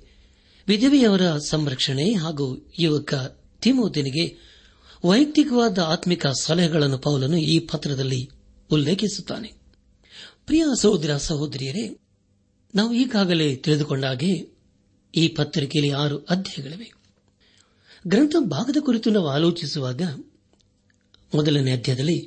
[0.68, 3.14] ವಿಧವೆಯವರ ಸಂರಕ್ಷಣೆ ಹಾಗೂ ಯುವಕ
[3.62, 4.36] ತಿಮೋತಿನಿಗೆ
[5.06, 8.30] ವೈಯಕ್ತಿಕವಾದ ಆತ್ಮಿಕ ಸಲಹೆಗಳನ್ನು ಪೌಲನು ಈ ಪತ್ರದಲ್ಲಿ
[8.72, 9.54] ಉಲ್ಲೇಖಿಸುತ್ತಾನೆ.
[10.46, 12.00] ಪ್ರಿಯ ಸಹೋದರ ಸಹೋದರಿಯರೇ,
[12.76, 14.56] ನಾವು ಈಗಾಗಲೇ ತಿಳಿದುಕೊಂಡ ಹಾಗೆ
[15.16, 17.05] ಈ ಪತ್ರಿಕೆಯಲ್ಲಿ ಆರು ಅಧ್ಯಾಯಗಳಿವೆ.
[18.08, 20.02] ಗ್ರಂಥ ಭಾಗದ ಕುರಿತು ನಾವು ಆಲೋಚಿಸುವಾಗ
[21.36, 22.20] ಮೊದಲನೇ ಅಧ್ಯಾಯದಲ್ಲಿ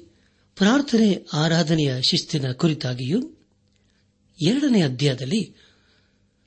[0.57, 3.31] ಪ್ರಾರ್ಥನೆ ಆರಾಧನೆಯ ಶಿಸ್ತಿನ ಕುರಿತಾಗಿಯೂ
[4.43, 5.55] ಎರಡನೇ ಅಧ್ಯಾಯದಲ್ಲಿ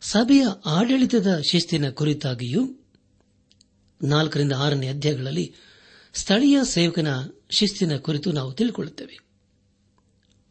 [0.01, 2.85] ಸಭೆಯ ಆಡಳಿತದ ಶಿಸ್ತಿನ ಕುರಿತಾಗಿಯೂ
[4.03, 5.53] ನಾಲ್ಕರಿಂದ ಆರನೇ ಅಧ್ಯಾಯಗಳಲ್ಲಿ
[6.13, 7.07] ಸ್ಥಳೀಯ ಸೇವಕನ
[7.49, 9.19] ಶಿಸ್ತಿನ ಕುರಿತು ನಾವು ತಿಳಿಕೊಳ್ಳುತ್ತೇವೆ.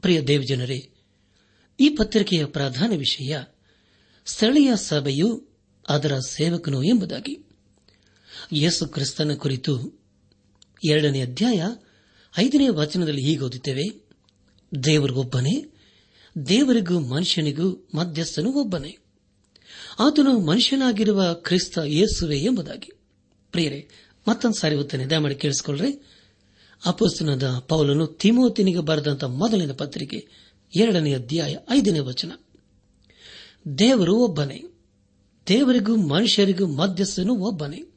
[0.00, 0.90] ಪ್ರಿಯ ದೇವಜನರೇ,
[1.80, 3.40] ಈ ಪತ್ರಿಕೆಯ ಪ್ರಧಾನ ವಿಷಯ
[4.26, 5.48] ಸ್ಥಳೀಯ ಸಭೆಯು
[5.88, 7.49] ಅದರ ಸೇವಕನು ಎಂಬುದಾಗಿ.
[8.52, 10.00] ಯೇಸು ಕ್ರಿಸ್ತನ ಕುರಿತು
[10.84, 11.64] ಎರಡನೇ ಅಧ್ಯಾಯ
[12.38, 14.08] ಐದನೇ ವಚನದಲ್ಲಿ ಹೀಗೆ ಓದುತ್ತೇವೆ.
[14.84, 15.70] ದೇವರಿಗೊಬ್ಬನೇ,
[16.48, 18.98] ದೇವರಿಗೂ ಮನುಷ್ಯನಿಗೂ ಮಧ್ಯಸ್ಥನು ಒಬ್ಬನೇ.
[19.98, 22.92] ಆತನು ಮನುಷ್ಯನಾಗಿರುವ ಕ್ರಿಸ್ತ ಯೇಸುವೆ ಎಂಬುದಾಗಿ.
[23.52, 23.88] ಪ್ರಿಯರೇ,
[24.28, 25.90] ಮತ್ತೊಂದು ಸಾರಿ ಓದ್ತಾನೆ ದಯಮಾಡಿ ಕೇಳಿಸಿಕೊಳ್ಳ್ರೆ.
[26.86, 30.28] ಅಪಸ್ತನದ ಪೌಲನು ತಿಮೋತಿನಿಗೆ ಬರೆದಂತಹ ಮೊದಲಿನ ಪತ್ರಿಕೆ
[30.76, 32.32] ಎರಡನೇ ಅಧ್ಯಾಯ ಐದನೇ ವಚನ.
[33.78, 34.64] ದೇವರು ಒಬ್ಬನೇ,
[35.48, 37.89] ದೇವರಿಗೂ ಮನುಷ್ಯರಿಗೂ ಮಧ್ಯಸ್ಥನು ಒಬ್ಬನೇ.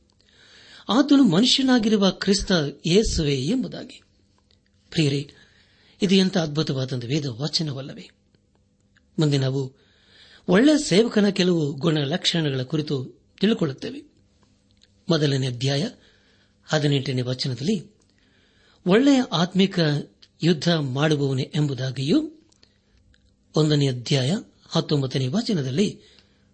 [0.89, 2.51] ಆತನು ಮನುಷ್ಯನಾಗಿರುವ ಕ್ರಿಸ್ತ
[2.85, 4.01] ಯೇಸುವೆ ಎಂಬುದಾಗಿ.
[4.89, 5.31] ಪ್ರಿಯರೇ,
[6.01, 8.09] ಇದು ಎಂಥ ಅದ್ಭುತವಾದ ವೇದ ವಚನವಲ್ಲವೇ
[9.19, 9.73] ಮುಂದೆ ನಾವು
[10.47, 14.01] ಒಳ್ಳೆಯ ಸೇವಕನ ಕೆಲವು ಗುಣಲಕ್ಷಣಗಳ ಕುರಿತು ತಿಳಿಕೊಳ್ಳುತ್ತೇವೆ.
[15.09, 15.89] ಮೊದಲನೇ ಅಧ್ಯಾಯ
[16.65, 17.91] ಹದಿನೆಂಟನೇ ವಚನದಲ್ಲಿ,
[18.87, 19.79] ಒಳ್ಳೆಯ ಆತ್ಮಿಕ
[20.43, 22.31] ಯುದ್ಧ ಮಾಡುವವನೇ ಎಂಬುದಾಗಿಯೂ
[23.55, 26.01] ಒಂದನೇ ಅಧ್ಯಾಯ ಹತ್ತೊಂಬತ್ತನೇ ವಚನದಲ್ಲಿ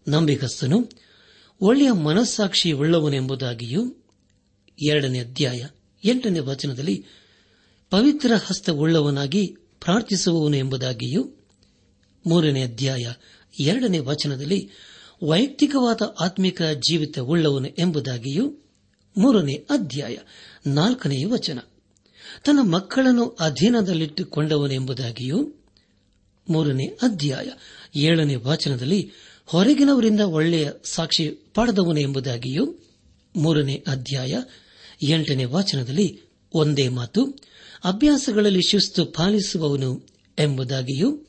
[0.07, 0.89] ನಂಬಿಕಸ್ತನು
[1.61, 3.98] ಒಳ್ಳೆಯ ಮನಸ್ಸಾಕ್ಷಿ ಉಳ್ಳವನೆಂಬುದಾಗಿಯೂ
[4.87, 5.65] ಎರಡನೇ ಅಧ್ಯಾಯ
[6.05, 7.05] ಎಂಟನೇ ವಚನದಲ್ಲಿ,
[7.89, 11.23] ಪವಿತ್ರ ಹಸ್ತವುಳ್ಳವನಾಗಿ ಪ್ರಾರ್ಥಿಸುವವನು ಎಂಬುದಾಗಿಯೂ
[12.27, 13.11] ಮೂರನೇ ಅಧ್ಯಾಯ
[13.59, 14.69] ಎರಡನೇ ವಚನದಲ್ಲಿ,
[15.23, 18.53] ವೈಯಕ್ತಿಕವಾದ ಆತ್ಮಿಕ ಜೀವಿತವುಳ್ಳವನು ಎಂಬುದಾಗಿಯೂ
[19.17, 20.17] ಮೂರನೇ ಅಧ್ಯಾಯ
[20.67, 21.59] ನಾಲ್ಕನೇ ವಚನ.
[22.45, 25.53] ತನ್ನ ಮಕ್ಕಳನ್ನು ಅಧೀನದಲ್ಲಿಟ್ಟುಕೊಂಡವನು ಎಂಬುದಾಗಿಯೂ
[26.49, 27.47] ಮೂರನೇ ಅಧ್ಯಾಯ
[27.99, 29.11] ಏಳನೇ ವಾಚನದಲ್ಲಿ,
[29.45, 32.75] ಹೊರಗಿನವರಿಂದ ಒಳ್ಳೆಯ ಸಾಕ್ಷಿ ಪಡೆದವನು ಎಂಬುದಾಗಿಯೂ
[33.35, 34.35] ಮೂರನೇ ಅಧ್ಯಾಯ
[35.01, 36.21] ಎಂಟನೇ ವಾಚನದಲ್ಲಿ
[36.53, 37.25] ಒಂದೇ ಮಾತು,
[37.83, 40.05] ಅಭ್ಯಾಸಗಳಲ್ಲಿ ಶಿಸ್ತು ಪಾಲಿಸುವವನು
[40.39, 41.25] ಎಂಬುದಾಗಿಯೂ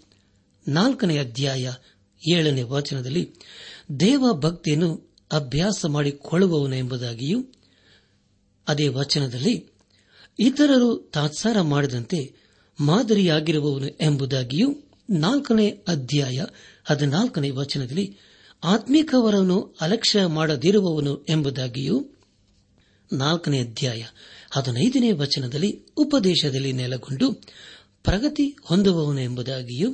[0.68, 1.70] ನಾಲ್ಕನೇ ಅಧ್ಯಾಯ
[2.33, 3.35] ಏಳನೇ ವಾಚನದಲ್ಲಿ
[4.00, 7.44] ದೇವ ಭಕ್ತಿಯನ್ನು ಅಭ್ಯಾಸ ಮಾಡಿಕೊಳ್ಳುವವನು ಎಂಬುದಾಗಿಯೂ
[8.68, 9.68] ಅದೇ ವಚನದಲ್ಲಿ
[10.38, 12.35] ಇತರರು ತಾತ್ಸಾರ ಮಾಡದಂತೆ
[12.80, 14.70] ಮಾದರಿಯಾಗಿರುವವನು ಎಂಬುದಾಗಿಯೂ
[15.11, 16.44] ನಾಲ್ಕನೇ ಅಧ್ಯಾಯ
[16.85, 18.18] ಹದಿನಾಲ್ಕನೇ ವಚನದಲ್ಲಿ
[18.64, 22.00] ಆತ್ಮಿಕವರನ್ನು ಅಲಕ್ಷ್ಯ ಮಾಡದಿರುವವನು ಎಂಬುದಾಗಿಯೂ
[23.12, 24.02] ನಾಲ್ಕನೇ ಅಧ್ಯಾಯ
[24.50, 27.32] ಹದಿನೈದನೇ ವಚನದಲ್ಲಿ ಉಪದೇಶದಲ್ಲಿ ನೆಲೆಗೊಂಡು
[28.02, 29.90] ಪ್ರಗತಿ ಹೊಂದುವವನು ಎಂಬುದಾಗಿಯೂ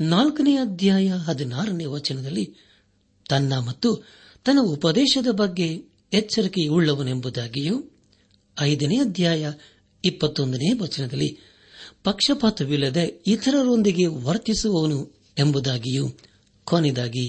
[0.00, 2.56] ನಾಲ್ಕನೇ ಅಧ್ಯಾಯ ಹದಿನಾರನೇ ವಚನದಲ್ಲಿ
[3.28, 4.04] ತನ್ನ ಮತ್ತು
[4.44, 5.68] ತನ್ನ ಉಪದೇಶದ ಬಗ್ಗೆ
[6.12, 7.76] ಎಚ್ಚರಿಕೆಯುಳ್ಳವನೆಂಬುದಾಗಿಯೂ
[8.60, 9.50] ಐದನೇ ಅಧ್ಯಾಯ
[10.04, 11.38] ಇಪ್ಪತ್ತೊಂದನೇ ವಚನದಲ್ಲಿ
[12.02, 14.98] ಪಕ್ಷಪಾತವಿಲ್ಲದೆ ಇತರರೊಂದಿಗೆ ವರ್ತಿಸುವವನು
[15.38, 16.04] ಎಂಬುದಾಗಿಯೂ
[16.64, 17.26] ಕೊನೆಯದಾಗಿ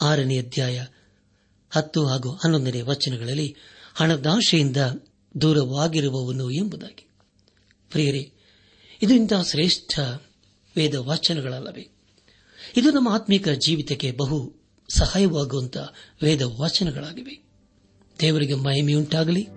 [0.00, 0.84] ಆರನೇ ಅಧ್ಯಾಯ
[1.70, 3.56] ಹತ್ತು ಹಾಗೂ ಹನ್ನೊಂದನೇ ವಚನಗಳಲ್ಲಿ
[3.96, 4.76] ಹಣದಾಶೆಯಿಂದ
[5.40, 7.08] ದೂರವಾಗಿರುವವನು ಎಂಬುದಾಗಿ.
[7.90, 8.32] ಪ್ರಿಯರೇ,
[9.02, 10.00] ಇದು ಇಂತಹ ಶ್ರೇಷ್ಠ
[10.76, 11.88] ವೇದ ವಾಚನಗಳಲ್ಲವೇ
[12.76, 14.54] ಇದು ನಮ್ಮ ಆತ್ಮಿಕ ಜೀವಿತಕ್ಕೆ ಬಹು
[14.88, 17.42] ಸಹಾಯವಾಗುವಂತಹ ವೇದ ವಾಚನಗಳಾಗಿವೆ
[18.20, 19.48] ದೇವರಿಗೆ ಮಹಿಮೆಯುಂಟಾಗಲಿ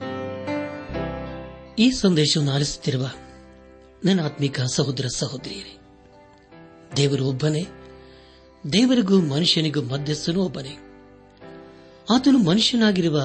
[1.80, 3.12] ಈ ಸಂದೇಶವನ್ನು ಆಲಿಸುತ್ತಿರುವ
[4.06, 5.78] ನನ್ನ ಆತ್ಮಿಕ ಸಹೋದರ ಸಹೋದರಿಯರೇ,
[6.98, 7.66] ದೇವರು ಒಬ್ಬನೇ,
[8.74, 10.78] ದೇವರಿಗೂ ಮನುಷ್ಯನಿಗೂ ಮಧ್ಯಸ್ಥನೂ ಒಬ್ಬನೇ.
[12.10, 13.22] ಆತನು ಮನುಷ್ಯನಾಗಿರುವ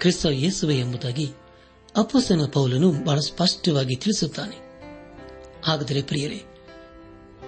[0.00, 1.32] ಕ್ರಿಸ್ತ ಯೇಸುವೆ ಎಂಬುದಾಗಿ
[1.96, 4.56] ಅಪ್ಪಸನ ಪೌಲನು ಬಹಳ ಸ್ಪಷ್ಟವಾಗಿ ತಿಳಿಸುತ್ತಾನೆ.
[5.64, 6.42] ಹಾಗಾದರೆ ಪ್ರಿಯರೇ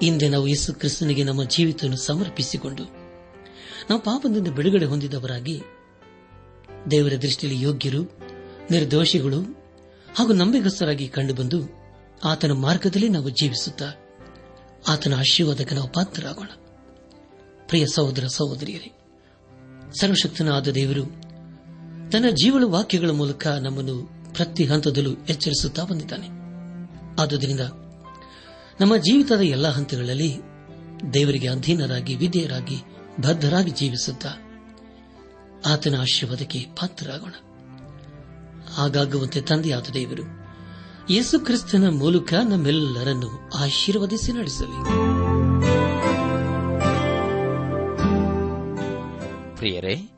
[0.03, 2.83] ಹಿಂದೆ ನಾವು ಯೇಸು ಕ್ರಿಸ್ತನಿಗೆ ನಮ್ಮ ಜೀವಿತವನ್ನು ಸಮರ್ಪಿಸಿಕೊಂಡು
[3.91, 5.63] ನಾವು ಪಾಪದಿಂದ ಬಿಡುಗಡೆ ಹೊಂದಿದವರಾಗಿ
[6.91, 8.19] ದೇವರ ದೃಷ್ಟಿಯಲ್ಲಿ ಯೋಗ್ಯರು,
[8.71, 9.41] ನಿರ್ದೋಷಿಗಳು
[10.17, 11.63] ಹಾಗೂ ನಂಬಿಗಸ್ತರಾಗಿ ಕಂಡುಬಂದು
[12.25, 13.93] ಆತನ ಮಾರ್ಗದಲ್ಲಿ ನಾವು ಜೀವಿಸುತ್ತಾ
[14.89, 16.47] ಆತನ ಆಶೀರ್ವಾದಕ್ಕೆ ನಾವು ಪಾತ್ರರಾಗೋಣ.
[17.67, 18.93] ಪ್ರಿಯ ಸಹೋದರ ಸಹೋದರಿಯರೇ,
[20.01, 21.28] ಸರ್ವಶಕ್ತನಾದ ದೇವರು
[22.13, 26.29] ತನ್ನ ಜೀವಳ ವಾಕ್ಯಗಳ ಮೂಲಕ ನಮ್ಮನ್ನು ಪ್ರತಿ ಹಂತದಲ್ಲೂ ಎಚ್ಚರಿಸುತ್ತಾ ಬಂದಿದ್ದಾನೆ.
[27.23, 27.61] ಆದುದರಿಂದ
[28.81, 30.37] ನಮ್ಮ ಜೀವಿತದ ಎಲ್ಲಾ ಹಂತಗಳಲ್ಲಿ
[31.15, 32.77] ದೇವರಿಗೆ ಅಧೀನರಾಗಿ, ವಿಧೇಯರಾಗಿ,
[33.21, 34.29] ಬದ್ಧರಾಗಿ ಜೀವಿಸುತ್ತಾ
[35.67, 37.33] ಆತನ ಆಶೀರ್ವಾದಕ್ಕೆ ಪಾತ್ರರಾಗೋಣ.
[38.75, 40.23] ಹಾಗಾಗುವಂತೆ ತಂದೆಯಾದ ದೇವರು
[41.11, 44.85] ಯೇಸು ಕ್ರಿಸ್ತನ ಮೂಲಕ ನಮ್ಮೆಲ್ಲರನ್ನು ಆಶೀರ್ವದಿಸಿ ನಡೆಸಲಿ.
[49.57, 50.18] ಪ್ರಿಯರೇ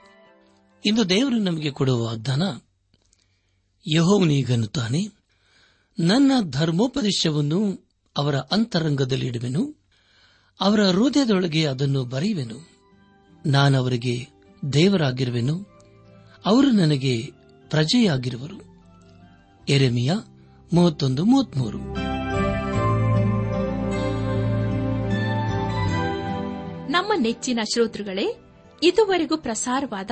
[0.85, 2.43] ಇಂದು ದೇವರು ನಮಗೆ ಕೊಡುವ ವಾಗ್ದಾನ
[3.95, 4.99] ಯಹೋವನೀಗನ್ನುತ್ತಾನೆ
[5.99, 9.75] ನನ್ನ ಧರ್ಮೋಪದೇಶವನ್ನು ಅವರ ಅಂತರಂಗದಲ್ಲಿಡುವೆನು
[10.61, 12.71] ಅವರ ಹೃದಯದೊಳಗೆ ಅದನ್ನು ಬರೆಯುವೆನು.
[13.45, 14.27] ನಾನವರಿಗೆ
[14.73, 15.65] ದೇವರಾಗಿರುವೆನು,
[16.45, 17.31] ಅವರು ನನಗೆ
[17.69, 18.61] ಪ್ರಜೆಯಾಗಿರುವರು.
[19.69, 20.13] ಎರೆಮಿಯ
[20.73, 21.77] ಮೂವತ್ತೊಂದು ಮೂವತ್ಮೂರು.
[26.87, 28.39] ನಮ್ಮ ನೆಚ್ಚಿನ ಶ್ರೋತೃಗಳೇ,
[28.83, 30.11] ಇದುವರೆಗೂ ಪ್ರಸಾರವಾದ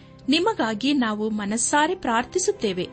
[0.31, 2.83] ನಿಮಗಾಗಿ ನಾವು ಮನಸ್ಸಾರೆ ಪ್ರಾರ್ಥಿಸುತ್ತೇವೆ.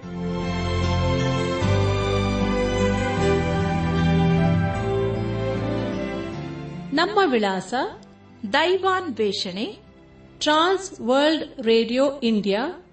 [6.94, 7.74] ನಮ್ಮ ವಿಳಾಸ
[8.52, 9.76] ದೈವಾನ್ ವೇಷಣೆ
[10.38, 12.86] ಟ್ರಾನ್ಸ್ ವರ್ಲ್ಡ್ ರೇಡಿಯೋ ಇಂಡಿಯಾ,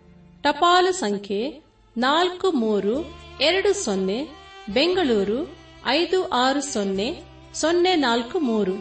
[0.43, 1.63] ಟಪಾಲು ಸಂಖ್ಯೆ
[1.97, 4.27] ನಾಲ್ಕು ಮೂರು ಎರಡು ಸೊನ್ನೆ,
[4.73, 7.21] ಬೆಂಗಳೂರು ಐದು ಆರು ಸೊನ್ನೆ
[7.53, 8.75] ಸೊನ್ನೆ ನಾಲ್ಕು ಮೂರು.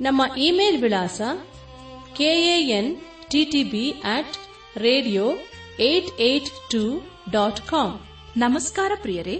[0.00, 1.20] ನಮ್ಮ ಇಮೇಲ್ ವಿಳಾಸ
[2.16, 2.96] KAN
[3.30, 4.36] TTB at
[4.76, 5.24] radio
[5.80, 8.00] eight eight two dot com
[8.36, 9.36] ನಮಸ್ಕಾರ ಪ್ರಿಯರೇ.